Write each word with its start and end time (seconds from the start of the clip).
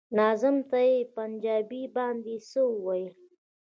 ناظم 0.17 0.55
ته 0.69 0.79
يې 0.89 0.97
په 1.03 1.09
پنجابي 1.15 1.83
باندې 1.95 2.35
څه 2.49 2.61
ويل. 2.85 3.15